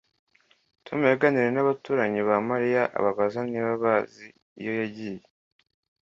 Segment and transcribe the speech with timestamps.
[0.85, 4.27] Tom yaganiriye nabaturanyi ba Mariya ababaza niba bazi
[4.59, 5.23] iyo yagiye